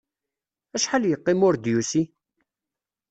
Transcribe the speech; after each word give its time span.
Acḥal 0.75 1.03
yeqqim 1.07 1.39
ur 1.47 1.55
d-yusi? 1.57 2.03